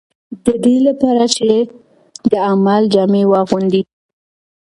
[0.45, 1.51] د دې لپاره چې
[2.31, 3.81] د عمل جامه واغوندي.